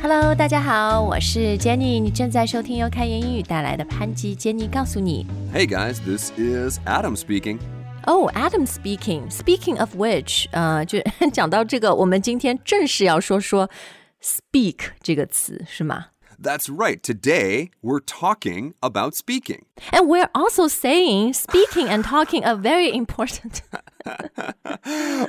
[0.00, 5.26] Hello，大家好，我是 Jenny，你正在收听由开言英语带来的潘吉 Jenny 告诉你。
[5.52, 7.58] Hey guys, this is Adam speaking.
[8.06, 9.28] Oh, Adam speaking.
[9.30, 10.98] Speaking of which，呃，就
[11.32, 13.68] 讲到这个，我们今天正式要说说
[14.22, 16.06] speak 这个词，是吗？
[16.40, 17.00] That's right.
[17.00, 19.62] Today we're talking about speaking.
[19.90, 23.62] And we're also saying speaking and talking are very important.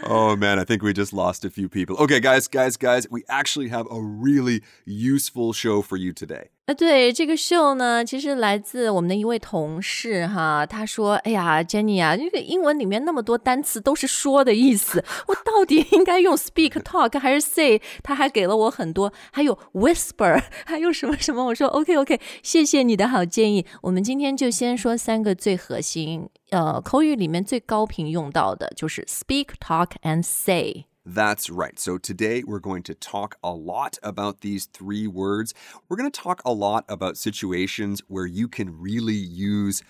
[0.03, 1.95] Oh man, I think we just lost a few people.
[1.97, 6.49] Okay, guys, guys, guys, we actually have a really useful show for you today.
[6.67, 21.45] 呃，对这个秀呢，其实来自我们的一位同事哈，他说：“哎呀，Jenny 啊，这个英文里面那么多单词都是说的意思，我到底应该用 speak、talk 还是 say？” 他还给了我很多，还有 whisper，还有什么什么。
[21.45, 23.65] 我说：“OK OK，谢谢你的好建议。
[23.83, 31.79] 我们今天就先说三个最核心， 呃，口语里面最高频用到的就是 speak、talk and say。” That's right.
[31.79, 35.53] So today we're going to talk a lot about these three words.
[35.87, 39.81] We're going to talk a lot about situations where you can really use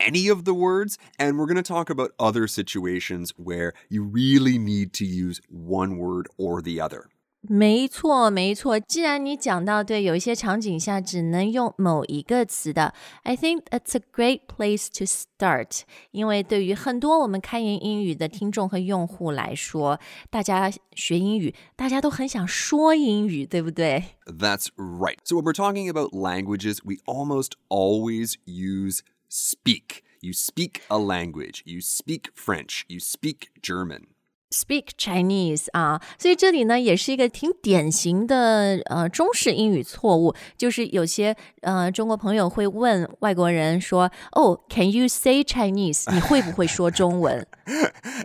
[0.00, 4.58] any of the words, and we're going to talk about other situations where you really
[4.58, 7.08] need to use one word or the other.
[7.46, 8.80] 没错，没错。
[8.80, 15.82] 既然你讲到对，有一些场景下只能用某一个词的，I think that's a great place to start。
[16.10, 24.04] 因为对于很多我们开言英语的听众和用户来说，大家学英语，大家都很想说英语，对不对？
[24.24, 25.18] That's right.
[25.24, 30.02] So, when we're talking about languages, we almost always use speak.
[30.20, 34.04] You speak a language, you speak French, you speak German.
[34.50, 46.08] Speak Chinese 啊，所以这里呢也是一个挺典型的呃中式英语错误，就是有些呃中国朋友会问外国人说：“哦，Can you say Chinese？
[46.14, 47.44] 你会不会说中文？”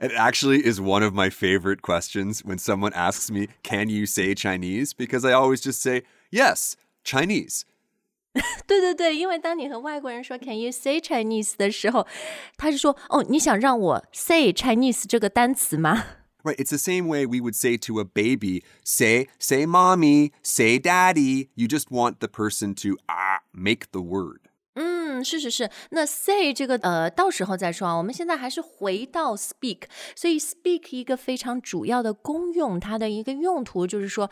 [0.01, 4.35] It actually is one of my favorite questions when someone asks me, Can you say
[4.35, 4.91] Chinese?
[4.95, 7.63] Because I always just say, Yes, Chinese.
[8.67, 12.05] 对对对，因为当你和外国人说 “Can you say Chinese” 的时候，
[12.55, 16.05] 他是说：“哦，你想让我 say Chinese 这个单词吗
[16.43, 20.79] Right, it's the same way we would say to a baby, say, say mommy, say
[20.79, 21.49] daddy.
[21.55, 24.41] You just want the person to ah, make the word.？”
[24.75, 25.69] 嗯，是是是。
[25.89, 27.95] 那 say 这个呃，到时候再说啊。
[27.95, 29.81] 我们现在还是回到 speak，
[30.15, 34.29] 所以 speak 一个非常主要的功用，它的一个用途就是说。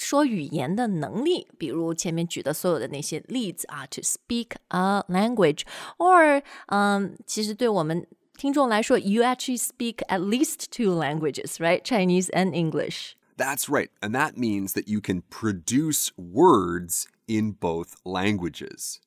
[0.00, 8.06] 说语言的能力，比如前面举的所有的那些例子啊，to speak a language，or 嗯，其实对我们
[8.36, 13.12] 听众来说，you actually speak at least two languages，right？Chinese and English。
[13.38, 13.88] That's right.
[14.00, 18.98] And that means that you can produce words in both languages.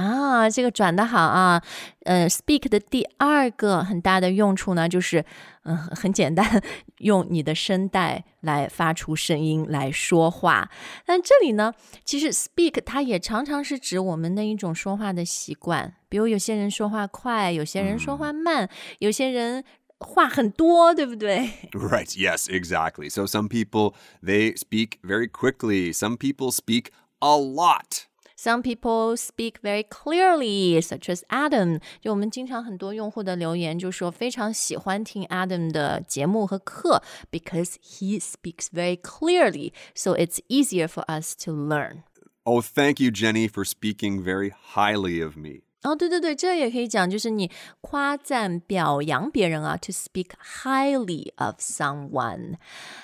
[0.00, 1.62] 啊，这个转的好啊！
[2.04, 5.24] 呃，speak 的第二个很大的用处呢，就是
[5.64, 6.62] 嗯、呃很简单，
[6.98, 10.70] 用你的声带来发出声音来说话。
[11.04, 11.74] 但这里呢，
[12.04, 19.62] 其实 speak 它也常常是指我们的一种说话的习惯，比如有些人说话快，有些人说话慢，有些人
[19.98, 21.50] 话很多，对不对？
[21.72, 22.08] Right.
[22.16, 23.10] Yes, exactly.
[23.10, 25.92] So some people, they speak very quickly.
[25.92, 26.86] Some people speak
[27.18, 28.06] a lot.
[28.39, 31.79] Some people speak very clearly, such as Adam。
[32.01, 42.03] 就我们经常很多用户的留言就说非常喜欢听 Adam 的节目和课，because he speaks very clearly, so it's easier for us to learn.
[42.43, 45.61] Oh, thank you, Jenny, for speaking very highly of me.
[45.83, 50.29] 哦，对对对，这也可以讲，就是你夸赞、表扬别人啊，to speak
[50.63, 52.55] highly of someone。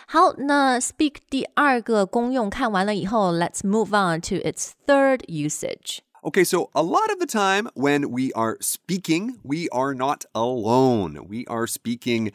[0.08, 6.00] 好，那 speak 第二个功用看完了以后，let's move on to its third usage。
[6.24, 11.28] Okay, so a lot of the time when we are speaking, we are not alone.
[11.28, 12.32] We are speaking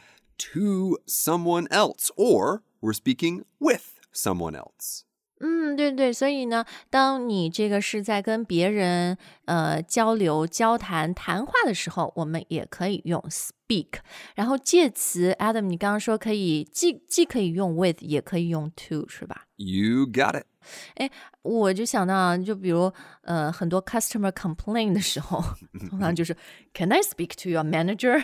[0.52, 5.04] to someone else or we're speaking with someone else.
[5.41, 13.99] 嗯，对对，所以呢，当你这个是在跟别人呃交流、交谈、谈话的时候，我们也可以用 speak。
[14.35, 20.45] 然后介词，Adam，你刚刚说可以既既可以用 with，也可以用 to，是吧？You got it.
[20.93, 21.09] 哎
[21.41, 22.93] 我就想到啊，就比如
[23.23, 25.43] 呃，很多 customer complain 的时候，
[25.89, 26.37] 通常 就是
[26.73, 28.23] Can I speak to your manager？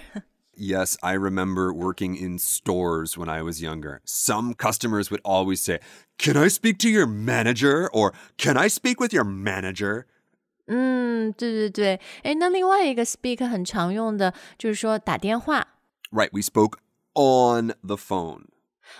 [0.56, 4.00] Yes, I remember working in stores when I was younger.
[4.04, 5.80] Some customers would always say,
[6.18, 7.88] Can I speak to your manager?
[7.92, 10.04] Or Can I speak with your manager?
[10.66, 12.00] 嗯，对对对。
[12.22, 15.66] 哎，那另外一个 speak 很常用的就是说打电话。
[16.10, 16.78] Right, we spoke
[17.14, 18.44] on the phone.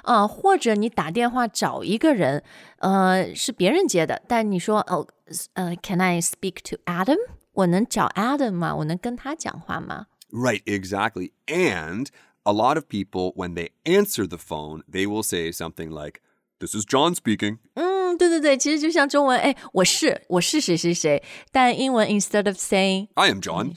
[0.05, 2.43] 啊、或者你打电话找一个人，
[2.79, 5.07] 呃，是别人接的，但你说哦，
[5.53, 7.19] 呃，Can I speak to Adam？
[7.53, 8.75] 我能找 Adam 吗？
[8.75, 10.07] 我能跟他讲话吗？
[10.31, 11.33] Right, exactly.
[11.47, 12.07] And
[12.45, 16.21] a lot of people, when they answer the phone, they will say something like,
[16.59, 17.59] This is John speaking.
[17.75, 23.75] 嗯， 嗯，对对对，其实就像中文，哎，我是我是谁谁谁，但英文 instead of saying I am John.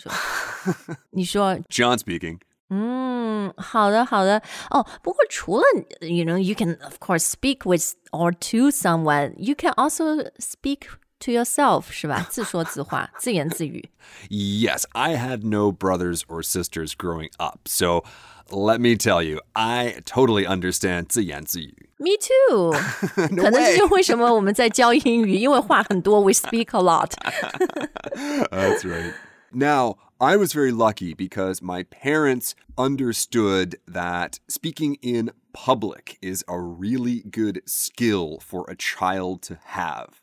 [1.12, 2.40] 你说 John speaking.
[2.70, 4.42] 嗯，好的好的
[4.72, 4.86] 哦。
[5.02, 5.64] 不过除了
[6.02, 10.88] you know you can of course speak with or to someone, you can also speak
[11.20, 12.26] to yourself 是吧？
[12.30, 13.90] 自说自话，自言自语。
[14.30, 17.68] Yes, I had no brothers or sisters growing up.
[17.68, 18.04] So
[18.50, 21.90] let me tell you, I totally understand 自言自语.
[21.98, 22.74] Me too，
[23.32, 23.78] No 可能这 way.
[23.78, 27.12] 就为什么我们在教英语，因为话很多，we speak a lot。
[28.52, 29.14] That's right.
[29.52, 36.60] Now, I was very lucky because my parents understood that speaking in public is a
[36.60, 40.22] really good skill for a child to have.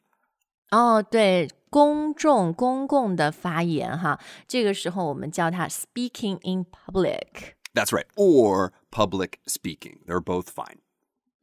[0.71, 4.19] 哦，对，公众、公共的发言哈，
[4.49, 7.55] 这个时候我们叫它 speaking in public。
[7.75, 8.07] That's right.
[8.17, 9.99] Or public speaking.
[10.07, 10.79] They're both fine.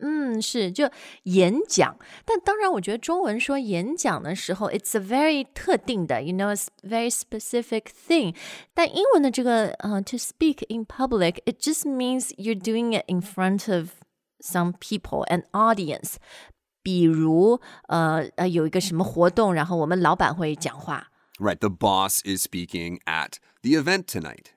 [0.02, 0.90] 嗯，是就
[1.24, 8.34] 演讲，但当然，我觉得中文说演讲的时候，it's a very 特定的，you know, a s- very specific thing。
[8.74, 13.90] 但英文的这个呃、t o speak in public, it just means you're doing it in front of
[14.40, 16.14] some people, an audience。
[16.84, 21.08] 比如呃呃有一个什么活动，然后我们老板会讲话。
[21.38, 21.58] Right.
[21.58, 24.48] The boss is speaking at the event tonight.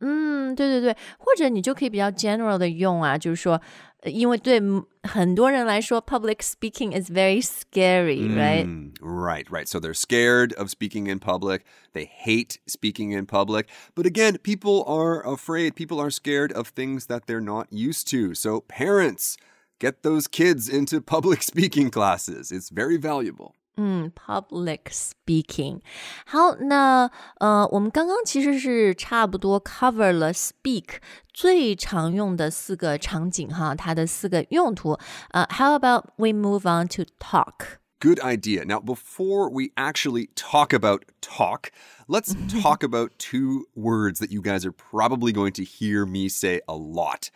[0.00, 3.60] 嗯，对对对，或者你就可以比较 general 的用啊，就是说，
[4.00, 8.66] 呃因为对嗯很多人来说，public speaking is very scary, right?
[8.66, 9.66] Mm, right, right.
[9.66, 11.60] So they're scared of speaking in public.
[11.94, 13.66] They hate speaking in public.
[13.94, 15.74] But again, people are afraid.
[15.74, 18.34] People are scared of things that they're not used to.
[18.34, 19.36] So parents,
[19.78, 22.50] get those kids into public speaking classes.
[22.50, 23.52] It's very valuable.
[23.76, 25.80] 嗯，public speaking。
[26.26, 27.10] 好，那
[27.40, 30.98] 呃，我们刚刚其实是差不多 cover 了 speak
[31.32, 34.96] 最常用的四个场景哈，它的四个用途。
[35.30, 37.80] 呃，How about we move on to talk？
[37.98, 38.64] Good idea.
[38.64, 41.72] Now, before we actually talk about talk,
[42.06, 46.60] let's talk about two words that you guys are probably going to hear me say
[46.68, 47.30] a lot.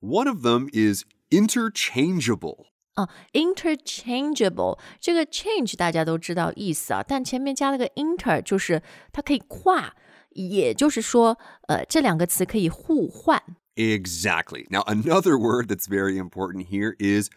[0.00, 2.66] One of them is interchangeable.
[2.94, 8.82] 哦，interchangeable 这个 change 大家都知道意思啊，但前面加了个 inter，就是
[9.12, 9.94] 它可以跨，
[10.30, 11.38] 也就是说，
[11.68, 13.42] 呃，这两个词可以互换。
[13.76, 14.66] Exactly.
[14.68, 17.30] Now, another word that's very important here is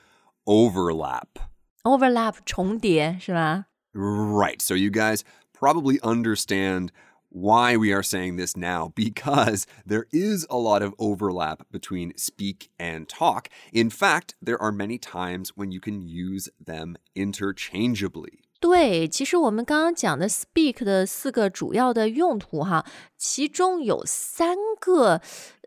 [0.44, 1.28] overlap.
[1.84, 3.68] overlap 重叠是吧？
[3.94, 4.62] Right.
[4.62, 5.22] So, you guys
[5.58, 6.90] probably understand
[7.30, 12.70] why we are saying this now because there is a lot of overlap between speak
[12.80, 13.50] and talk.
[13.74, 18.40] In fact, there are many times when you can use them interchangeably.
[18.62, 22.86] 对，其实我们刚刚讲的 speak 的四个主要的用途哈，
[23.18, 25.22] 其中有三个，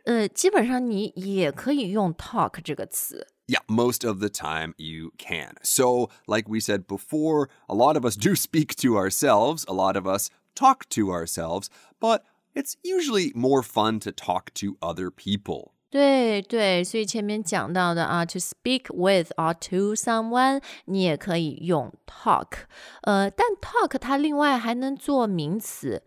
[0.04, 3.26] 呃，基本上你也可以用 talk 这个词。
[3.46, 5.56] Yeah, most of the time you can.
[5.62, 9.96] So, like we said before, a lot of us do speak to ourselves, a lot
[9.96, 11.68] of us talk to ourselves,
[12.00, 12.22] but
[12.54, 15.72] it's usually more fun to talk to other people.
[15.90, 22.64] 对对，所以前面讲到的啊，to speak with or to someone，你也可以用 talk。
[23.02, 26.02] 呃，但 talk 它另外还能做名词。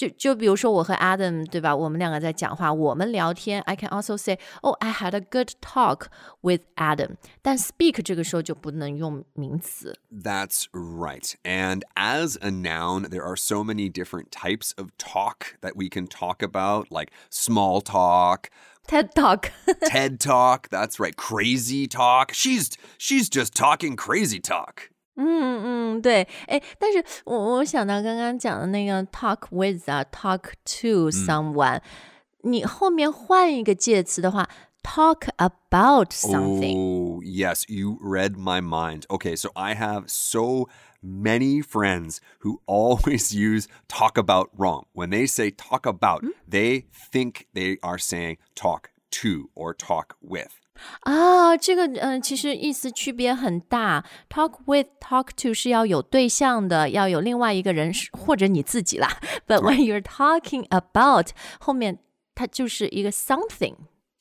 [0.00, 1.74] 就就比如说我和 Adam 对吧？
[1.74, 3.62] 我们两个在讲话，我们聊天。
[3.62, 6.08] I can also say, "Oh, I had a good talk
[6.42, 9.98] with Adam." 但 speak 这个时候就不能用名词。
[10.12, 11.34] That's right.
[11.44, 16.06] And as a noun, there are so many different types of talk that we can
[16.06, 18.50] talk about, like small talk,
[18.86, 19.50] TED Talk，
[19.88, 22.32] TED talk, that's right, crazy talk.
[22.32, 24.89] She's she's just talking crazy talk.
[25.20, 31.80] 嗯嗯，对，哎，但是我我想到刚刚讲的那个 talk with 啊，talk to someone，、
[32.42, 34.48] 你后面换一个介词的话，
[34.82, 36.76] talk about something。
[36.76, 39.04] Oh, yes, you read my mind.
[39.08, 40.68] Okay, so I have so
[41.02, 44.84] many friends who always use talk about wrong.
[44.92, 48.90] When they say talk about, they think they are saying talk
[49.22, 50.59] to or talk with.
[51.01, 54.03] 啊，这个嗯、呃其实意思区别很大。
[54.29, 59.19] Talk with, talk to 是要有对象的，要有另外一个人是或者你自己啦。
[59.47, 61.99] But when you're talking about，后面
[62.35, 63.75] 它就是一个 something。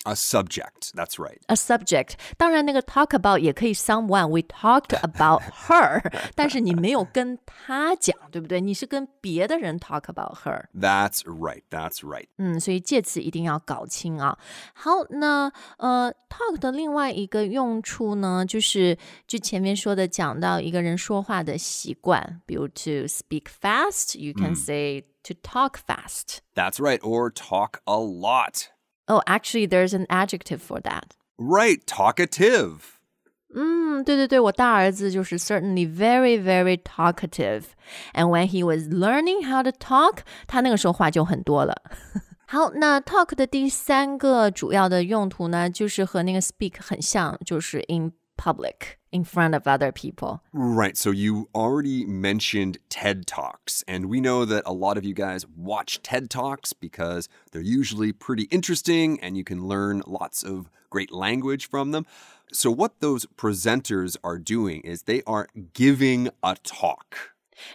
[0.08, 1.40] A subject, that's right.
[1.48, 2.12] a subject。
[2.38, 6.00] 当然，那个 talk about 也可以 someone。We talked about her，
[6.36, 8.62] 但是你没有跟他讲，对不对？
[8.62, 10.66] 你是跟别的人 talk about her。
[10.80, 12.28] That's right, that's right.
[12.38, 14.38] 嗯，所以介词一定要搞清啊。
[14.76, 18.96] 好，那呃，talk 的另外一个用处呢，就是
[19.26, 26.42] 就前面说的，讲到一个人说话的习惯，比如 to speak fast，you can say to talk fast。
[26.54, 28.68] That's right, or talk a lot.
[29.08, 31.16] Oh, actually, there's an adjective for that.
[31.38, 32.96] Right, talkative.
[33.54, 37.64] 嗯，对对对，我大儿子就是 certainly very very talkative,
[38.14, 41.74] and when he was learning how to talk，他那个时候话就很多了。
[42.48, 50.43] 好，那 talk 的 第三个主要的用途呢，就是和那个 speak 很像，就是 in public in front of other people.
[50.51, 50.97] Right.
[50.97, 55.47] So you already mentioned TED Talks, and we know that a lot of you guys
[55.47, 61.13] watch TED Talks because they're usually pretty interesting and you can learn lots of great
[61.13, 62.07] language from them.
[62.51, 67.33] So, what those presenters are doing is they are giving a talk.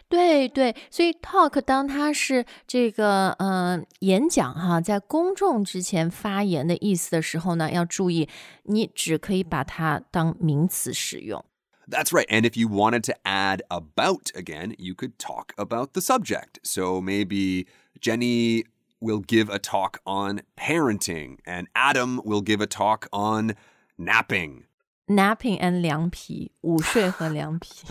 [0.08, 8.28] 对对，所以 talk 当它是这个呃演讲哈，在公众之前发言的意思的时候呢，要注意，
[8.64, 11.44] 你只可以把它当名词使用。
[11.88, 12.28] That's right.
[12.28, 16.60] And if you wanted to add about again, you could talk about the subject.
[16.62, 17.66] So maybe
[18.00, 18.66] Jenny
[19.00, 23.54] will give a talk on parenting, and Adam will give a talk on
[23.98, 24.66] napping.
[25.06, 27.84] Napping and 凉皮，午睡和凉皮。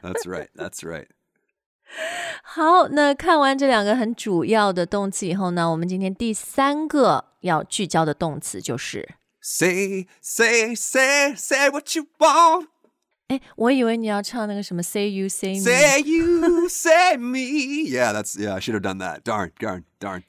[0.00, 0.48] that's right.
[0.54, 1.08] That's right.
[2.42, 12.68] 好，那看完这两个很主要的动词以后呢，我们今天第三个要聚焦的动词就是 say say say say what you want。
[13.28, 18.54] 哎，我以为你要唱那个什么 Say You Say Me。Say You Say Me。Yeah, that's yeah.
[18.54, 19.24] I should have done that.
[19.24, 20.22] Darn, darn, darn.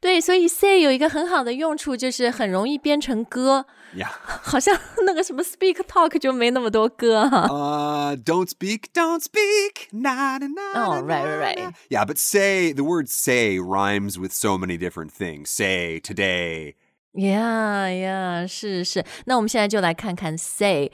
[0.00, 3.66] 对，所以 say 有一个很好的用处，就是很容易编成歌。
[3.96, 7.48] Yeah，好像那个什么 speak talk 就没那么多歌哈。
[7.48, 10.84] Uh, don't speak, don't speak, na na na.
[10.84, 11.74] Oh, right, right, right.
[11.88, 15.48] Yeah, but say the word say rhymes with so many different things.
[15.48, 16.74] Say today.
[17.14, 19.04] Yeah, yeah，是是。
[19.24, 20.92] 那我们现在就来看看 say。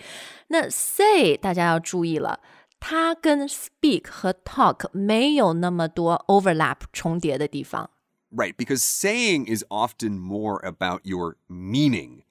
[0.48, 2.38] 那 say 大家要注意了。
[2.78, 7.90] 它跟 speak 和 talk 没有那么多 overlap 重叠的地方。
[8.34, 12.22] Right, because saying is often more about your meaning.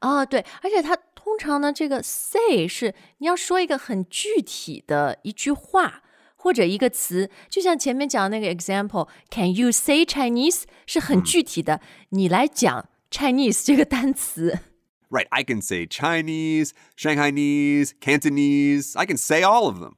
[0.00, 6.02] 啊，对，而且它通常呢，这个 say 是你要说一个很具体的一句话
[6.36, 14.58] 或者一个词，就像前面讲的那个 example，Can you say Chinese 是很具体的，你来讲 Chinese 这个单词。
[15.10, 18.96] Right, I can say Chinese, Shanghainese, Cantonese.
[18.96, 19.94] I can say all of them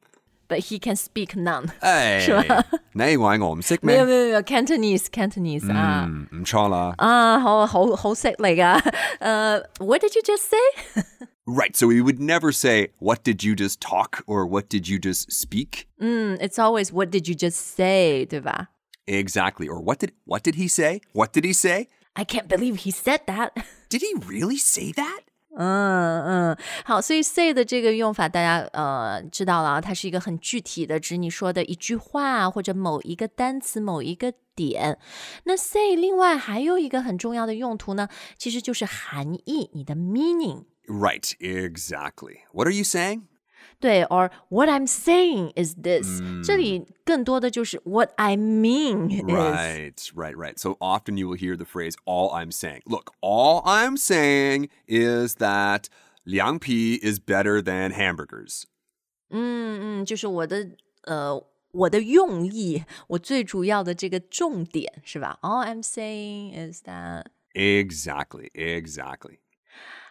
[0.51, 2.65] but he can speak none，系嘛？
[2.93, 3.95] 你话我唔识咩？
[3.97, 6.95] 没有没有没有，Cantonese Cantonese 啊，唔错啦。
[6.99, 8.81] 啊，好好好识嚟㗎。
[9.21, 11.05] Uh, what did you just say?
[11.49, 14.25] Right, so we would never say, What did you just talk?
[14.27, 15.87] or What did you just speak?
[16.01, 18.25] Mm, it's always, What did you just say?
[18.27, 18.69] 对吧?
[19.07, 19.69] Exactly.
[19.69, 21.01] Or what did what did he say?
[21.13, 21.87] What did he say?
[22.17, 23.53] I can't believe he said that.
[23.89, 25.21] Did he really say that?
[25.62, 34.98] 嗯嗯，好，所以 say 的这个用法大家呃知道了啊，它是一个很具体的指你说的一句话或者某一个单词某一个点。
[35.44, 40.64] 那 say 另外还有一个很重要的用途呢，其实就是含义，你的 meaning。
[40.88, 42.40] Right, exactly.
[42.52, 43.22] What are you saying?
[43.81, 50.59] 对，or what I'm saying is this，、嗯、这里更多的就是 what I mean is。Right, right, right.
[50.59, 52.83] So often you will hear the phrase all I'm saying.
[52.87, 55.89] Look, all I'm saying is that
[56.25, 58.65] 凉皮 is better than hamburgers.
[59.31, 60.71] 嗯嗯，就是我的
[61.03, 65.39] 呃我的用意，我最主要的这个重点是吧？
[65.43, 67.27] All I'm saying is that.
[67.55, 69.39] Exactly, exactly.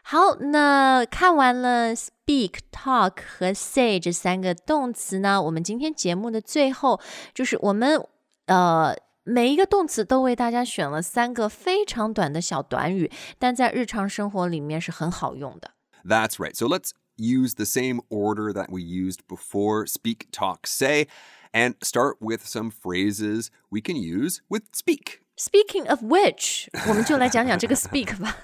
[0.03, 7.01] 好，那看完了 speak、talk 和 say 这三个动词呢，我们今天节目的最后
[7.33, 7.99] 就是我们
[8.45, 15.71] 呃每一个动词都为大家选了三个非常短的小短语，但在日常生活里面是很好用的。
[16.03, 16.55] That's right.
[16.55, 21.07] So let's use the same order that we used before speak, talk, say,
[21.51, 25.18] and start with some phrases we can use with speak.
[25.39, 28.37] Speaking of which，我们就来讲讲这个 speak 吧。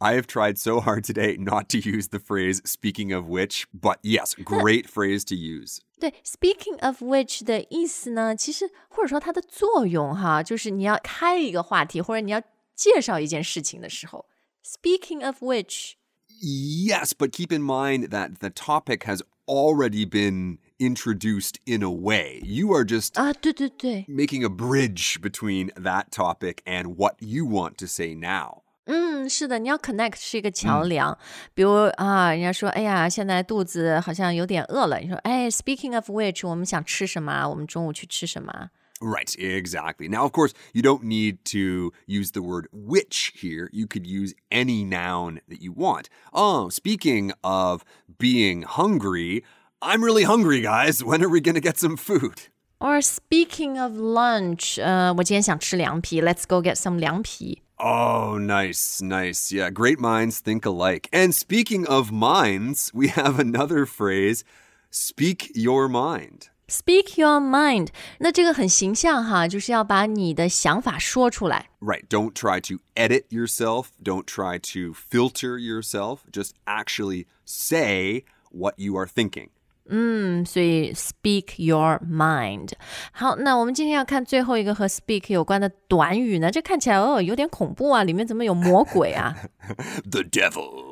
[0.00, 3.96] I have tried so hard today not to use the phrase speaking of which, but
[4.02, 5.78] yes, great phrase to use.
[5.98, 12.42] 对，speaking of which 的意思呢，其实或者说它的作用哈，就是你要开一个话题，或者你要
[12.76, 14.26] 介绍一件事情的时候，
[14.62, 21.90] speaking of which。Yes, but keep in mind that the topic has already been introduced in a
[21.90, 22.40] way.
[22.44, 28.14] You are just 啊，对对对，making a bridge between that topic and what you want to say
[28.14, 28.62] now.
[28.86, 31.12] 嗯，是的，你要 connect 是一个桥梁。
[31.12, 31.18] 嗯、
[31.54, 34.98] 比如啊，人家说，哎呀，现在肚子好像有点饿了。
[34.98, 37.48] 你说，哎，Speaking of which，我们想吃什么？
[37.48, 38.70] 我们中午去吃什么？
[39.00, 40.08] Right, exactly.
[40.08, 43.68] Now, of course, you don't need to use the word which here.
[43.72, 46.06] You could use any noun that you want.
[46.32, 47.82] Oh, speaking of
[48.16, 49.42] being hungry,
[49.80, 51.02] I'm really hungry, guys.
[51.02, 52.48] When are we going to get some food?
[52.80, 56.20] Or speaking of lunch, uh, 我今天想吃凉皮.
[56.20, 57.62] Let's go get some 凉皮.
[57.78, 59.52] Oh, nice, nice.
[59.52, 61.08] Yeah, great minds think alike.
[61.12, 64.42] And speaking of minds, we have another phrase
[64.90, 66.48] speak your mind.
[66.68, 67.88] Speak your mind，
[68.18, 71.70] 那这个很形象哈，就是要把你的想法说出来。
[71.80, 72.06] Right.
[72.08, 73.88] Don't try to edit yourself.
[74.02, 76.20] Don't try to filter yourself.
[76.32, 79.48] Just actually say what you are thinking.
[79.89, 82.71] 嗯，所以 speak your mind。
[83.11, 89.35] 好，那我们今天要看最后一个和 speak 有关的短语呢，这看起来哦有点恐怖啊，里面怎么有魔鬼啊
[90.09, 90.86] The devil.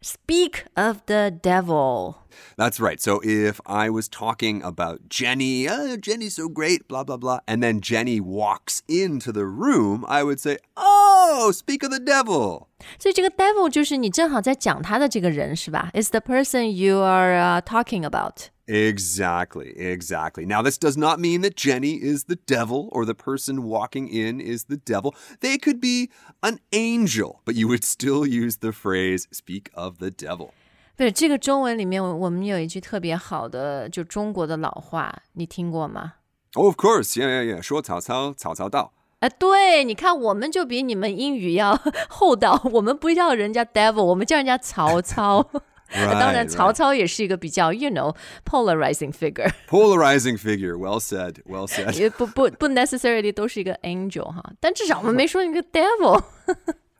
[0.00, 2.16] ？Speak of the devil。
[2.56, 3.00] That's right.
[3.00, 7.62] So if I was talking about Jenny, oh, Jenny's so great, blah, blah, blah, and
[7.62, 12.68] then Jenny walks into the room, I would say, oh, speak of the devil.
[12.98, 15.90] 所以这个 devil 就是你正好在讲他的这个人是吧？
[15.94, 18.48] Is the person you are、uh, talking about。
[18.68, 20.46] Exactly, exactly.
[20.46, 24.40] Now, this does not mean that Jenny is the devil or the person walking in
[24.40, 25.14] is the devil.
[25.40, 30.10] They could be an angel, but you would still use the phrase speak of the
[30.10, 30.52] devil.
[30.96, 36.14] 不是这个中文里面，我我们有一句特别好的，就中国的老话，你听过吗？
[36.54, 37.16] Oh, of course.
[37.16, 37.62] Yeah, yeah, yeah.
[37.62, 41.78] 说曹操,曹操到.哎，对，你看，我们就比你们英语要
[42.08, 45.50] 厚道，我们不叫人家 devil， 我们叫人家曹操。
[45.92, 46.48] Right, 当然， right.
[46.48, 50.76] 曹操也是一个比较，you know polarizing figure， Polarizing figure.
[50.76, 51.42] Well said.
[51.44, 51.96] Well said.
[51.98, 56.24] 也不不不 necessarily 都是一个 angel 哈，但至少我们没说一个 devil。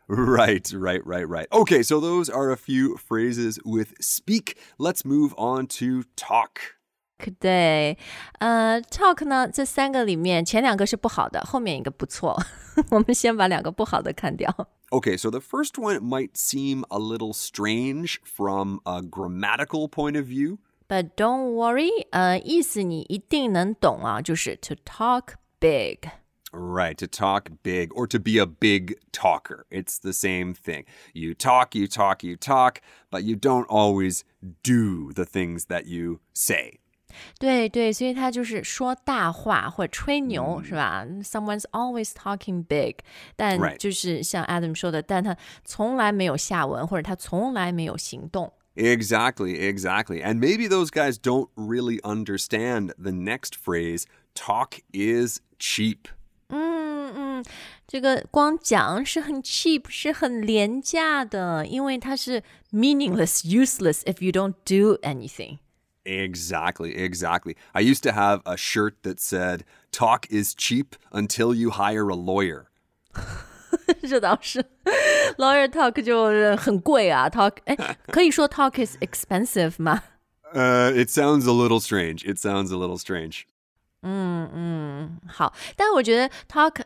[0.07, 1.49] Right, right, right, right.
[1.49, 4.55] Okay, so those are a few phrases with speak.
[4.79, 6.77] Let's move on to talk.
[7.39, 7.97] 对，
[8.39, 12.37] 呃，talk 呢，这三个里面前两个是不好的，后面一个不错。
[12.91, 14.69] 我们先把两个不好的看掉。
[14.91, 20.27] Okay, so the first one might seem a little strange from a grammatical point of
[20.27, 20.59] view.
[20.87, 26.11] But don't worry，呃，意思你一定能懂啊，就是 to talk big。
[26.53, 29.65] Right, to talk big or to be a big talker.
[29.71, 30.85] It's the same thing.
[31.13, 32.77] You talk, you talk, you talk,
[33.11, 34.21] but you don't always
[34.63, 36.81] do the things that you say.
[37.39, 41.05] 对对，所以他就是说大话或者吹牛，是吧？
[41.23, 42.97] Someone's always talking big，
[43.37, 43.77] 但 Right.
[43.77, 48.53] 就是像 Adam 说的，但他从来没有下文，或者他从来没有行动。
[48.75, 50.21] Exactly, exactly.
[50.21, 54.03] And maybe those guys don't really understand the next phrase
[54.35, 56.09] talk is cheap.
[56.49, 57.45] 嗯嗯，
[57.87, 65.59] 这个光讲是很 cheap，是很廉价的，因为它是 meaningless、useless if you don't do anything。
[66.09, 67.57] Exactly, exactly.
[67.75, 72.15] I used to have a shirt that said, Talk is cheap until you hire a
[72.15, 72.67] lawyer.
[74.03, 74.65] 这倒是，
[75.39, 77.77] lawyer talk 就很贵啊，talk 哎，
[78.09, 80.03] 可以说 talk is expensive 吗？
[80.53, 82.25] Uh, it sounds a little strange.
[82.25, 83.43] It sounds a little strange.
[84.03, 86.83] 嗯嗯，好，但我觉得 talk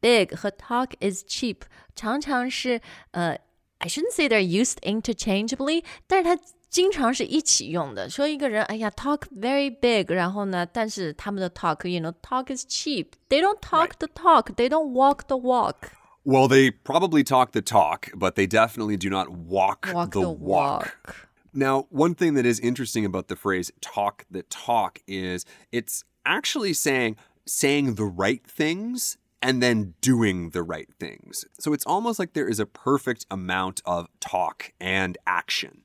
[0.00, 1.58] big 和 talk is cheap
[1.94, 2.80] 常常是
[3.12, 3.38] 呃，
[3.78, 8.08] I shouldn't say they're used interchangeably，但是它 经常是一起用的。
[8.08, 15.90] 说一个人，哎呀，talk very big，然后呢，但是他们的 talk，you know，talk is cheap，they don't talk the talk，they don't walk the walk。
[16.24, 20.30] Well, they probably talk the talk, but they definitely do not walk, Walk the, the
[20.30, 20.94] walk.
[21.04, 21.28] walk.
[21.52, 26.72] Now, one thing that is interesting about the phrase talk the talk is it's actually
[26.72, 31.44] saying saying the right things and then doing the right things.
[31.58, 35.82] So it's almost like there is a perfect amount of talk and action.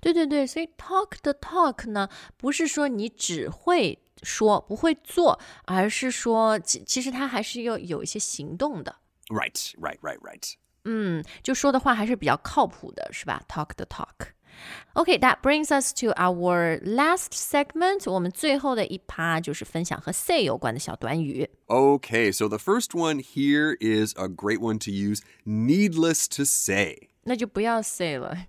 [0.00, 8.96] 对对对，所以 talk the talk 呢，不是说你只会说不会做，而是说其其实它还是要有一些行动的。
[9.28, 10.52] Right, right, right, right.
[10.84, 13.42] 嗯，就说的话还是比较靠谱的，是吧？
[13.48, 18.08] Talk the talk。Okay, that brings us to our last segment.
[18.08, 21.50] 我们最后的一趴就是分享和 say 有关的小短语。
[21.66, 27.08] Okay, so the first one here is a great one to use needless to say.
[27.28, 28.46] 那就不要 say 了，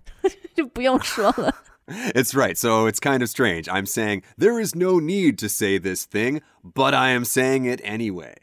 [0.54, 1.54] 就不用说了。
[2.14, 2.56] It's right.
[2.56, 3.68] So it's kind of strange.
[3.68, 7.80] I'm saying there is no need to say this thing, but I am saying it
[7.84, 8.34] anyway.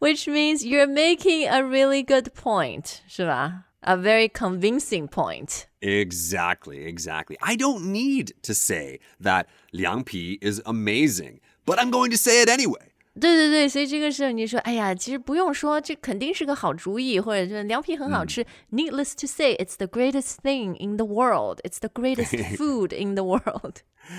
[0.00, 3.66] Which means you're making a really good point, 是吧？
[3.82, 5.68] A very convincing point.
[5.80, 7.36] Exactly, exactly.
[7.40, 12.42] I don't need to say that Liang Pi is amazing, but I'm going to say
[12.42, 12.89] it anyway.
[13.18, 18.44] 对对对，所以这个时候你说，哎呀，其实不用说，这肯定是个好主意，或者是凉皮很好吃。
[18.70, 21.60] Needless to say, it's the greatest thing in the world.
[21.64, 23.76] It's the greatest food in the world.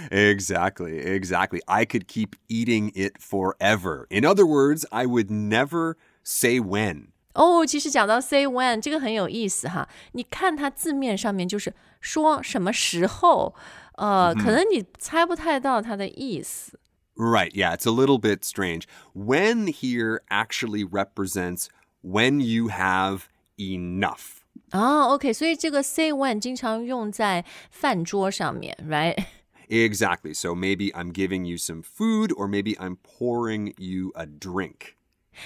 [0.10, 1.62] Exactly, exactly.
[1.68, 4.08] I could keep eating it forever.
[4.10, 7.10] In other words, I would never say when.
[7.36, 9.88] 哦，其实讲到 say when 这个很有意思哈。
[10.14, 13.54] 你看它字面上面就是说什么时候，
[13.98, 16.80] 呃，可能你猜不太到它的意思。
[17.16, 18.88] Right, yeah, it's a little bit strange.
[19.14, 21.70] When here actually represents
[22.02, 23.30] when you have
[23.60, 24.44] enough.
[24.72, 29.26] 哦、o k 所以这个 say when 经常用在饭桌上面，right？
[29.70, 30.34] Exactly.
[30.34, 34.96] So maybe I'm giving you some food, or maybe I'm pouring you a drink.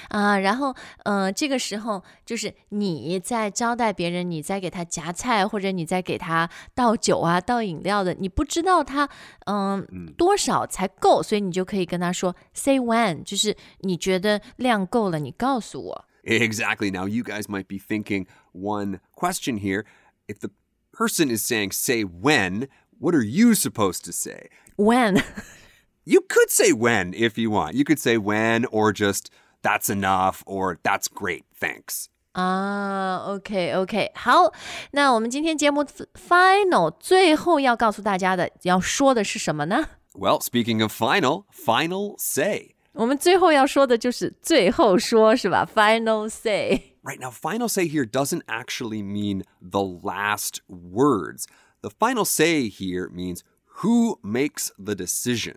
[0.08, 9.10] 啊，然后，呃，这个时候就是你在招待别人，你在给他夹菜，或者你在给他倒酒啊、倒饮料的，你不知道他
[9.48, 16.06] 嗯、多少才够，所以你就可以跟他说 say when，就是你觉得量够了，你告诉我。
[16.24, 16.92] Exactly.
[16.92, 19.86] Now, you guys might be thinking one question here.
[20.28, 20.52] If the
[20.94, 24.50] person is saying, say when, what are you supposed to say?
[24.78, 25.22] when
[26.06, 27.74] You could say when if you want.
[27.74, 29.30] You could say when, or just
[29.66, 32.06] that's enough, or that's great, thanks.
[32.34, 34.54] 啊，OK OK，好，
[34.92, 39.90] 那我们今天节目 final 最后要告诉大家的，要说的是什么呢？
[40.14, 42.76] Well, speaking of final, final say.
[42.94, 45.66] 我们最后要说的就是最后说，是吧？
[45.66, 46.96] Final say。
[47.04, 51.46] Right now, final say here doesn't actually mean the last words.
[51.82, 53.40] The final say here means
[53.82, 55.56] who makes the decision.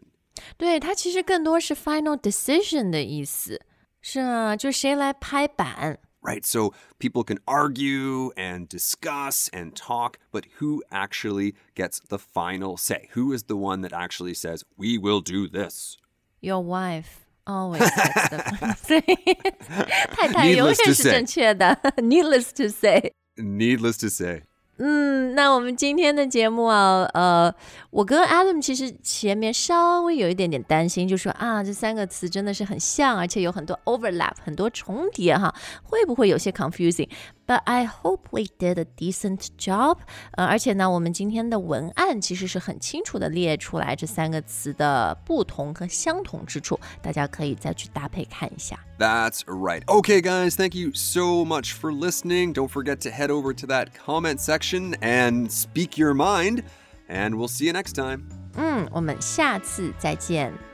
[0.57, 3.61] 对，它其实更多是 final decision 的意思，
[4.01, 5.99] 是啊，就谁来拍板。
[6.21, 12.79] Right, so people can argue and discuss and talk, but who actually gets the final
[12.79, 13.11] say?
[13.15, 15.99] Who is the one that actually says, we will do this?
[16.41, 19.03] Your wife always gets the final say
[20.17, 21.79] 。太太永 Needless to 远是 say 正确的。
[21.97, 23.13] Needless to say。
[23.37, 24.45] Needless to say.
[24.82, 27.54] 嗯，那我们今天的节目啊，呃，
[27.92, 37.10] 我跟 Adam 其实前面稍微有一点点担心，就说啊，这三个词真的是很像，而且有很多 overlap，很多重叠哈，会不会有些 confusing？
[37.49, 39.99] confusing？But I hope we did a decent job。
[40.33, 48.79] 呃，而且呢，我们今天的文案其实是很清楚的列出来这三个词的不同和相同之处，大家可以再去搭配看一下。
[48.99, 49.85] That's right.
[49.85, 52.55] Okay, guys, thank you so much for listening.
[52.55, 56.63] Don't forget to head over to that comment section and speak your mind,
[57.09, 58.23] and we'll see you next time.
[58.57, 60.68] 嗯，我们下次再见。